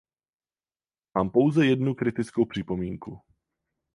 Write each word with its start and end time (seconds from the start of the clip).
Mám 1.15 1.29
pouze 1.29 1.65
jednu 1.65 1.93
kritickou 1.93 2.45
připomínku. 2.45 3.21